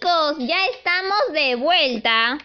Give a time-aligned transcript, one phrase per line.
[0.00, 2.38] Chicos, ya estamos de vuelta.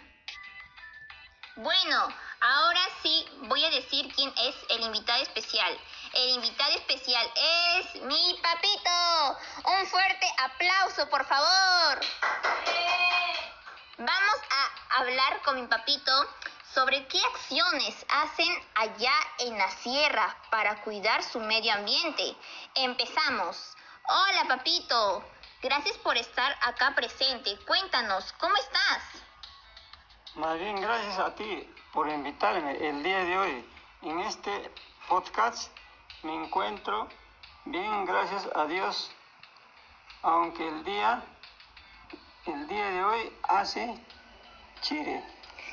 [1.55, 2.07] Bueno,
[2.41, 5.79] ahora sí voy a decir quién es el invitado especial.
[6.13, 9.39] El invitado especial es mi papito.
[9.79, 12.01] Un fuerte aplauso, por favor.
[13.99, 16.11] Vamos a hablar con mi papito
[16.74, 22.35] sobre qué acciones hacen allá en la sierra para cuidar su medio ambiente.
[22.75, 23.77] Empezamos.
[24.07, 25.24] Hola, papito.
[25.65, 27.57] Gracias por estar acá presente.
[27.65, 29.01] Cuéntanos, ¿cómo estás?
[30.36, 33.69] Más bien, gracias a ti por invitarme el día de hoy.
[34.03, 34.72] En este
[35.09, 35.75] podcast
[36.22, 37.09] me encuentro
[37.66, 39.09] bien, gracias a Dios.
[40.21, 41.23] Aunque el día,
[42.45, 43.99] el día de hoy hace
[44.81, 45.23] chile.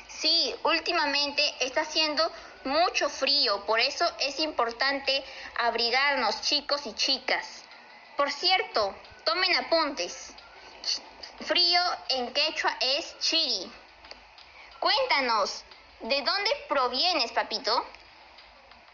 [0.07, 2.31] Sí, últimamente está haciendo
[2.63, 5.23] mucho frío, por eso es importante
[5.59, 7.62] abrigarnos, chicos y chicas.
[8.17, 10.33] Por cierto, tomen apuntes.
[11.41, 13.71] Frío en quechua es chiri.
[14.79, 15.63] Cuéntanos,
[16.01, 17.85] ¿de dónde provienes, papito?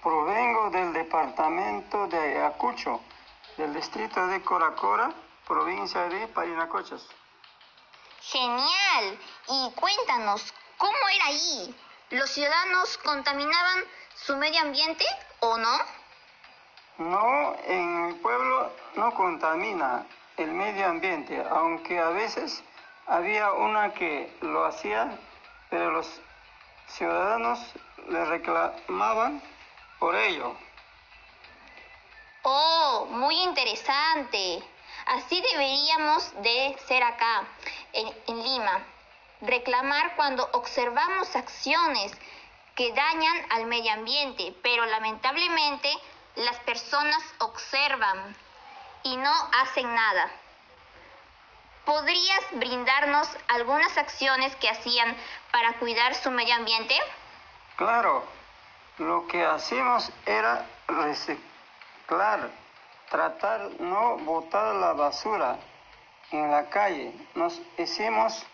[0.01, 3.01] Provengo del departamento de Ayacucho,
[3.57, 5.11] del distrito de Coracora,
[5.45, 7.05] provincia de Parinacochas.
[8.21, 9.19] Genial.
[9.49, 11.75] Y cuéntanos, ¿cómo era ahí?
[12.11, 13.83] ¿Los ciudadanos contaminaban
[14.15, 15.05] su medio ambiente
[15.41, 15.98] o no?
[16.99, 20.05] No, en mi pueblo no contamina
[20.35, 22.61] el medio ambiente, aunque a veces
[23.07, 25.17] había una que lo hacía,
[25.69, 26.21] pero los
[26.87, 27.57] ciudadanos
[28.09, 29.41] le reclamaban
[29.97, 30.53] por ello.
[32.43, 34.61] Oh, muy interesante.
[35.05, 37.45] Así deberíamos de ser acá,
[37.93, 38.83] en, en Lima.
[39.39, 42.11] Reclamar cuando observamos acciones
[42.75, 45.89] que dañan al medio ambiente, pero lamentablemente
[46.39, 48.35] las personas observan
[49.03, 50.31] y no hacen nada.
[51.85, 55.15] ¿Podrías brindarnos algunas acciones que hacían
[55.51, 56.95] para cuidar su medio ambiente?
[57.75, 58.23] Claro,
[58.99, 62.49] lo que hacíamos era reciclar,
[63.09, 65.57] tratar no botar la basura
[66.31, 67.13] en la calle.
[67.35, 68.45] Nos hicimos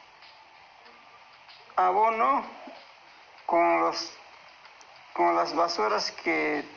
[1.75, 2.45] abono
[3.45, 4.13] con los
[5.13, 6.74] con las basuras que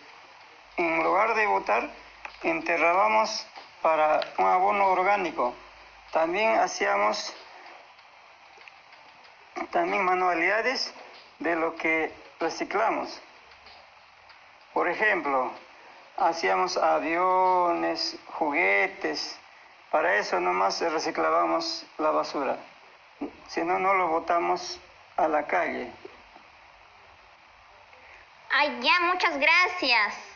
[0.78, 1.90] en lugar de botar,
[2.42, 3.46] enterrábamos
[3.82, 5.54] para un abono orgánico.
[6.12, 7.34] También hacíamos
[9.70, 10.94] también manualidades
[11.40, 13.20] de lo que reciclamos.
[14.72, 15.50] Por ejemplo,
[16.16, 19.38] hacíamos aviones, juguetes,
[19.90, 22.56] para eso nomás reciclábamos la basura.
[23.48, 24.80] Si no, no lo botamos
[25.16, 25.90] a la calle.
[28.50, 30.27] Ay, ya, muchas gracias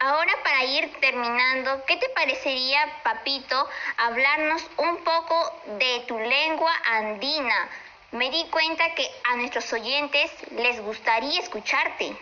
[0.00, 7.68] ahora para ir terminando, ¿qué te parecería, papito, hablarnos un poco de tu lengua andina?
[8.12, 12.16] Me di cuenta que a nuestros oyentes les gustaría escucharte.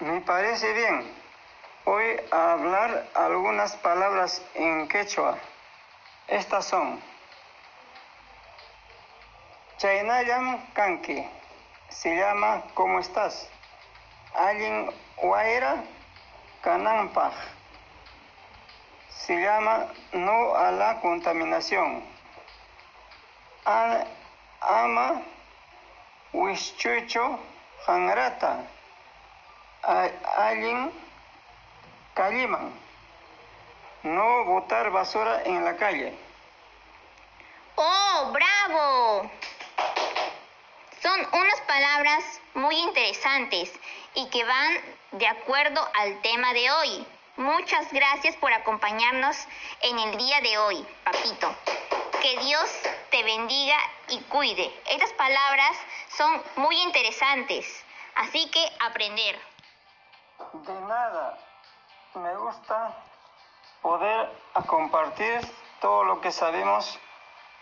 [0.00, 1.12] Me parece bien.
[1.84, 5.38] Voy a hablar algunas palabras en quechua.
[6.28, 7.02] Estas son
[9.78, 11.26] Chaynayam Kanki.
[11.88, 13.48] Se llama ¿Cómo estás?
[14.34, 14.90] Alguien
[15.20, 15.82] Guaira
[16.62, 17.32] Canampaj.
[19.10, 22.04] Se llama No a la contaminación.
[24.60, 25.22] Ama
[26.32, 27.38] Wischucho
[27.86, 28.64] Hangrata.
[30.36, 30.92] Alguien
[32.14, 32.72] Caliman.
[34.02, 36.16] No botar basura en la calle.
[37.74, 39.30] ¡Oh, bravo!
[41.00, 43.72] Son unas palabras muy interesantes
[44.18, 44.78] y que van
[45.12, 47.06] de acuerdo al tema de hoy.
[47.36, 49.46] Muchas gracias por acompañarnos
[49.80, 51.54] en el día de hoy, papito.
[52.20, 52.68] Que Dios
[53.12, 53.76] te bendiga
[54.08, 54.74] y cuide.
[54.86, 55.70] Estas palabras
[56.16, 57.64] son muy interesantes,
[58.16, 59.38] así que aprender.
[60.52, 61.38] De nada,
[62.14, 62.96] me gusta
[63.80, 64.32] poder
[64.66, 65.40] compartir
[65.80, 66.98] todo lo que sabemos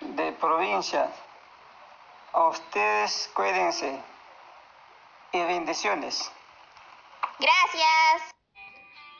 [0.00, 1.12] de provincia.
[2.32, 4.00] A ustedes cuídense
[5.32, 6.32] y bendiciones.
[7.38, 8.34] Gracias.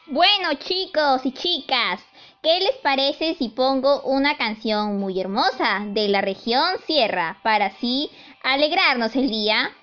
[0.06, 2.00] Bueno chicos y chicas,
[2.42, 8.10] ¿qué les parece si pongo una canción muy hermosa de la región Sierra para así
[8.42, 9.75] alegrarnos el día?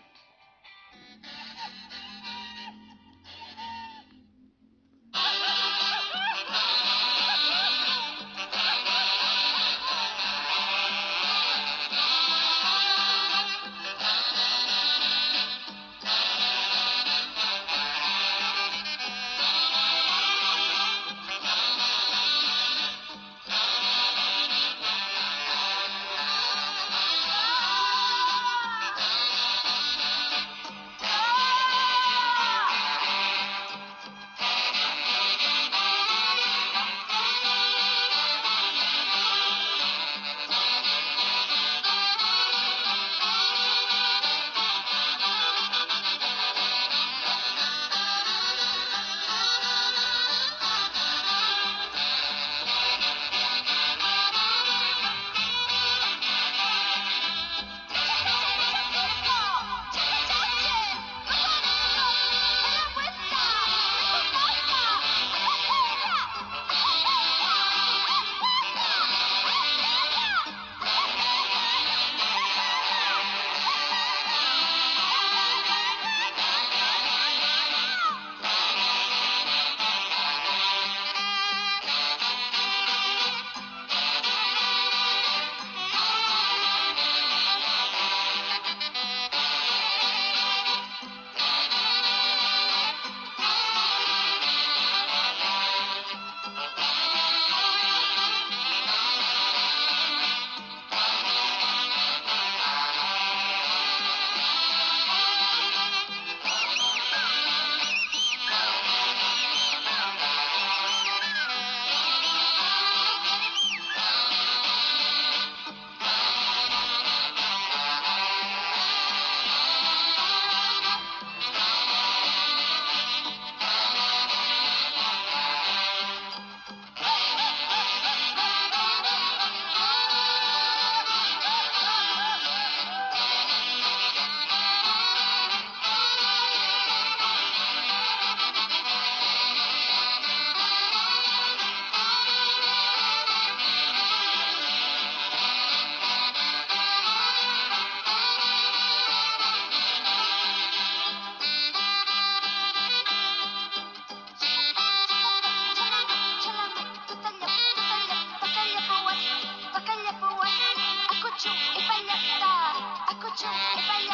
[163.75, 164.12] Bye.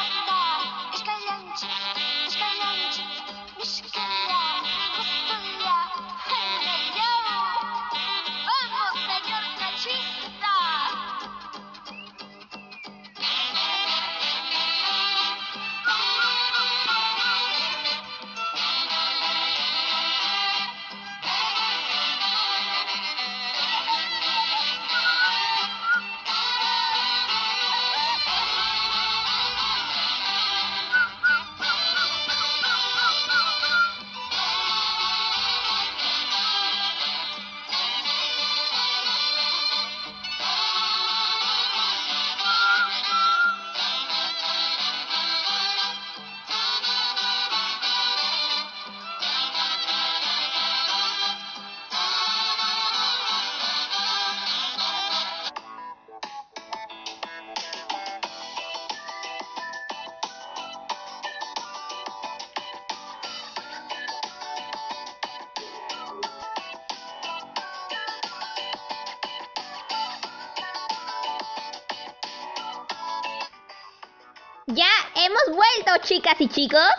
[75.48, 76.90] Hemos vuelto, chicas y chicos.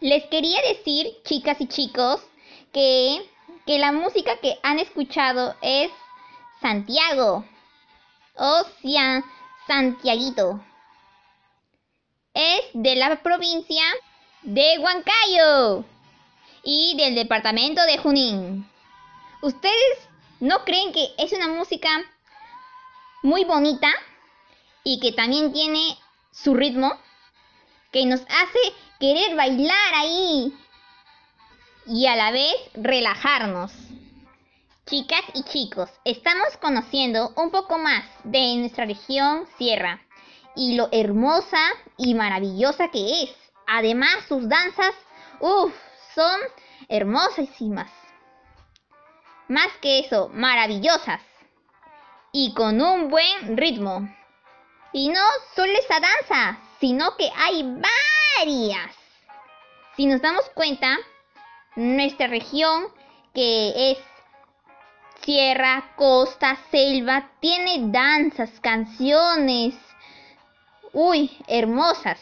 [0.00, 2.20] Les quería decir, chicas y chicos,
[2.72, 3.28] que,
[3.66, 5.90] que la música que han escuchado es
[6.60, 7.44] Santiago.
[8.36, 9.22] O sea,
[9.66, 10.64] Santiaguito.
[12.34, 13.84] Es de la provincia
[14.42, 15.84] de Huancayo
[16.62, 18.70] y del departamento de Junín.
[19.42, 20.08] ¿Ustedes
[20.40, 21.90] no creen que es una música
[23.22, 23.88] muy bonita
[24.84, 25.98] y que también tiene
[26.32, 26.92] su ritmo?
[27.92, 28.58] Que nos hace
[28.98, 30.52] querer bailar ahí
[31.86, 33.72] y a la vez relajarnos.
[34.86, 40.00] Chicas y chicos, estamos conociendo un poco más de nuestra región Sierra
[40.56, 41.62] y lo hermosa
[41.96, 43.36] y maravillosa que es.
[43.66, 44.94] Además, sus danzas,
[45.40, 45.72] uff,
[46.14, 46.40] son
[46.88, 47.90] hermosísimas.
[49.48, 51.20] Más que eso, maravillosas.
[52.32, 54.08] Y con un buen ritmo.
[54.92, 55.20] Y no
[55.54, 58.94] solo esa danza, sino que hay varias.
[59.96, 60.98] Si nos damos cuenta,
[61.76, 62.88] nuestra región,
[63.34, 63.98] que es
[65.22, 69.74] sierra, costa, selva, tiene danzas, canciones,
[70.92, 72.20] uy, hermosas.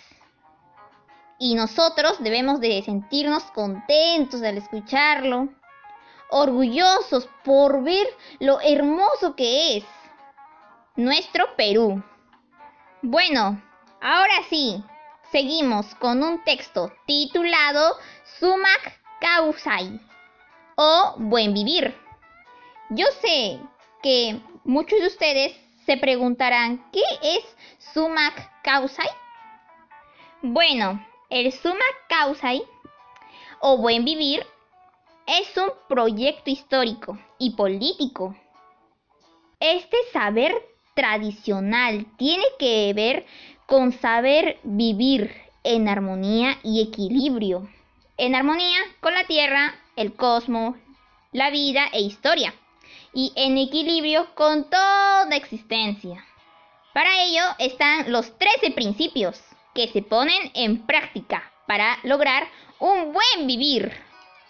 [1.39, 5.49] Y nosotros debemos de sentirnos contentos al escucharlo,
[6.31, 8.07] orgullosos por ver
[8.39, 9.85] lo hermoso que es
[10.97, 12.03] nuestro Perú.
[13.03, 13.63] Bueno,
[14.03, 14.85] ahora sí,
[15.33, 17.97] seguimos con un texto titulado
[18.39, 19.99] Sumac Kausai
[20.77, 21.97] o Buen Vivir.
[22.91, 23.59] Yo sé
[24.03, 27.43] que muchos de ustedes se preguntarán, ¿qué es
[27.95, 29.09] Sumac Kausai?
[30.43, 32.63] Bueno, el Summa Causai
[33.61, 34.47] o Buen Vivir
[35.27, 38.37] es un proyecto histórico y político.
[39.59, 40.70] Este saber
[41.01, 43.25] tradicional tiene que ver
[43.65, 47.71] con saber vivir en armonía y equilibrio.
[48.19, 50.77] En armonía con la tierra, el cosmos,
[51.33, 52.53] la vida e historia.
[53.15, 56.23] Y en equilibrio con toda existencia.
[56.93, 59.41] Para ello están los 13 principios
[59.75, 62.47] que se ponen en práctica para lograr
[62.79, 63.91] un buen vivir.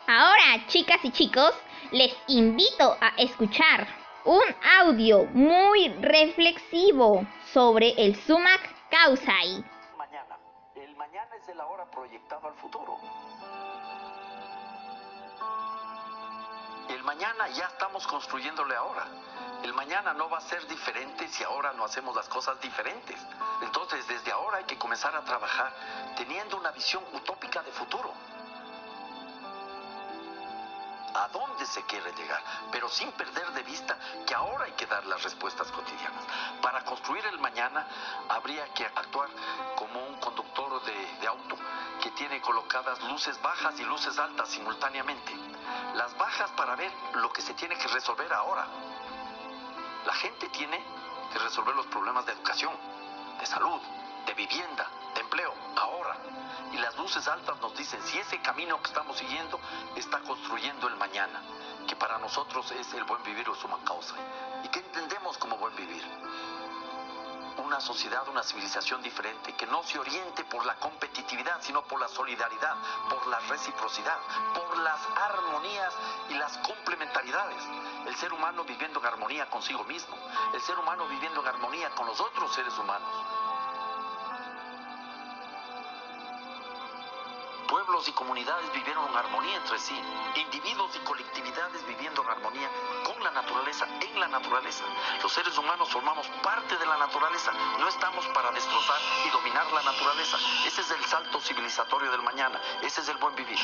[0.09, 1.53] Ahora, chicas y chicos,
[1.93, 3.87] les invito a escuchar
[4.25, 4.43] un
[4.81, 8.61] audio muy reflexivo sobre el sumac
[8.91, 9.65] causai.
[9.97, 10.39] Mañana.
[10.75, 12.99] El mañana es el ahora proyectado al futuro.
[16.89, 19.07] El mañana ya estamos construyéndole ahora.
[19.63, 23.17] El mañana no va a ser diferente si ahora no hacemos las cosas diferentes.
[23.63, 25.73] Entonces, desde ahora hay que comenzar a trabajar
[26.17, 28.13] teniendo una visión utópica de futuro.
[31.15, 32.43] ¿A dónde se quiere llegar?
[32.71, 36.25] Pero sin perder de vista que ahora hay que dar las respuestas cotidianas.
[36.63, 37.87] Para construir el mañana
[38.29, 39.29] habría que actuar
[39.77, 41.57] como un conductor de, de auto
[42.03, 45.35] que tiene colocadas luces bajas y luces altas simultáneamente.
[45.95, 48.67] Las bajas para ver lo que se tiene que resolver ahora
[50.07, 50.83] la gente tiene
[51.33, 52.73] que resolver los problemas de educación,
[53.39, 53.81] de salud,
[54.27, 56.17] de vivienda, de empleo, ahora.
[56.73, 59.61] Y las luces altas nos dicen si ese camino que estamos siguiendo
[59.97, 60.89] está construyendo
[62.31, 64.15] nosotros es el buen vivir o suma causa.
[64.63, 66.05] ¿Y qué entendemos como buen vivir?
[67.59, 72.07] Una sociedad, una civilización diferente, que no se oriente por la competitividad, sino por la
[72.07, 72.77] solidaridad,
[73.09, 74.17] por la reciprocidad,
[74.55, 75.93] por las armonías
[76.29, 77.65] y las complementariedades
[78.07, 80.17] el ser humano viviendo en armonía consigo mismo,
[80.55, 83.11] el ser humano viviendo en armonía con los otros seres humanos.
[87.71, 89.95] Pueblos y comunidades vivieron en armonía entre sí,
[90.35, 91.31] individuos y colectividades
[93.33, 94.85] naturaleza, en la naturaleza.
[95.23, 99.83] Los seres humanos formamos parte de la naturaleza, no estamos para destrozar y dominar la
[99.83, 100.37] naturaleza.
[100.67, 103.59] Ese es el salto civilizatorio del mañana, ese es el buen vivir.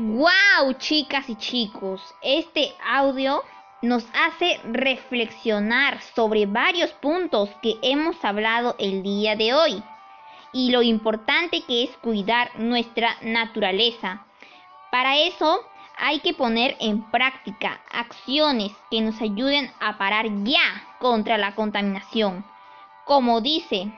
[0.00, 2.00] ¡Wow, chicas y chicos!
[2.22, 3.42] Este audio
[3.80, 9.82] nos hace reflexionar sobre varios puntos que hemos hablado el día de hoy
[10.52, 14.26] y lo importante que es cuidar nuestra naturaleza.
[14.90, 15.60] Para eso
[15.96, 22.44] hay que poner en práctica acciones que nos ayuden a parar ya contra la contaminación.
[23.04, 23.92] Como dice,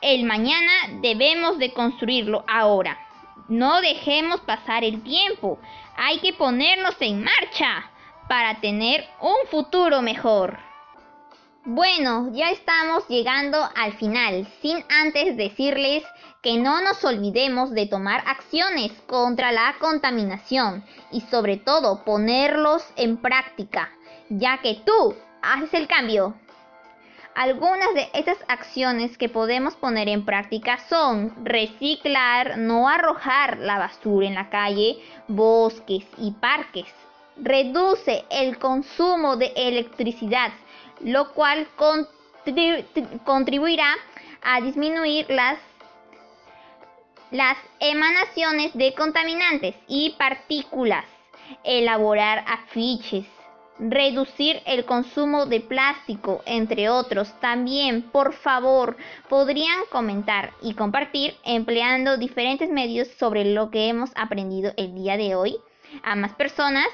[0.00, 2.98] el mañana debemos de construirlo ahora.
[3.48, 5.58] No dejemos pasar el tiempo.
[5.96, 7.90] Hay que ponernos en marcha
[8.28, 10.58] para tener un futuro mejor.
[11.66, 16.04] Bueno, ya estamos llegando al final, sin antes decirles
[16.42, 23.16] que no nos olvidemos de tomar acciones contra la contaminación y sobre todo ponerlos en
[23.16, 23.90] práctica,
[24.28, 26.34] ya que tú haces el cambio.
[27.34, 34.26] Algunas de estas acciones que podemos poner en práctica son reciclar, no arrojar la basura
[34.26, 36.92] en la calle, bosques y parques.
[37.36, 40.52] Reduce el consumo de electricidad,
[41.00, 41.66] lo cual
[43.24, 43.94] contribuirá
[44.42, 45.58] a disminuir las
[47.34, 51.04] las emanaciones de contaminantes y partículas,
[51.64, 53.26] elaborar afiches,
[53.78, 57.32] reducir el consumo de plástico, entre otros.
[57.40, 58.96] También, por favor,
[59.28, 65.34] podrían comentar y compartir empleando diferentes medios sobre lo que hemos aprendido el día de
[65.34, 65.56] hoy
[66.04, 66.86] a más personas.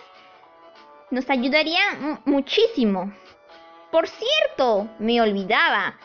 [1.10, 3.12] Nos ayudaría muchísimo.
[3.90, 5.98] Por cierto, me olvidaba.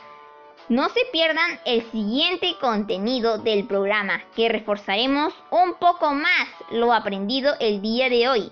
[0.67, 7.53] No se pierdan el siguiente contenido del programa, que reforzaremos un poco más lo aprendido
[7.59, 8.51] el día de hoy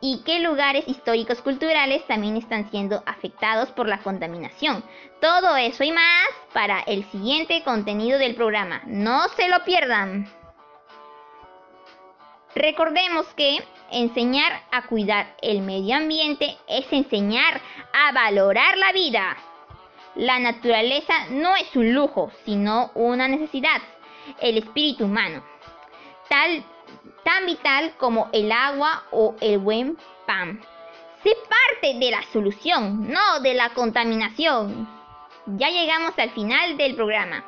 [0.00, 4.84] y qué lugares históricos culturales también están siendo afectados por la contaminación.
[5.20, 8.82] Todo eso y más para el siguiente contenido del programa.
[8.86, 10.30] No se lo pierdan.
[12.58, 13.62] Recordemos que
[13.92, 17.60] enseñar a cuidar el medio ambiente es enseñar
[17.92, 19.36] a valorar la vida.
[20.16, 23.80] La naturaleza no es un lujo, sino una necesidad.
[24.40, 25.44] El espíritu humano,
[26.28, 26.64] tal,
[27.22, 29.96] tan vital como el agua o el buen
[30.26, 30.60] pan.
[31.22, 34.88] Se parte de la solución, no de la contaminación.
[35.46, 37.44] Ya llegamos al final del programa.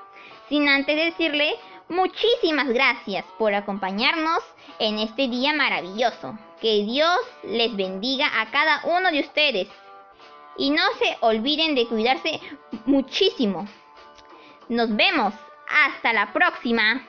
[0.49, 1.57] Sin antes decirle
[1.89, 4.41] muchísimas gracias por acompañarnos
[4.81, 6.37] en este día maravilloso.
[6.61, 9.69] Que Dios les bendiga a cada uno de ustedes
[10.57, 12.41] y no se olviden de cuidarse
[12.87, 13.69] muchísimo.
[14.69, 15.33] Nos vemos.
[15.87, 17.07] Hasta la próxima.